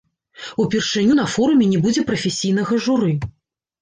[0.63, 3.13] Упершыню на форуме не будзе прафесійнага журы.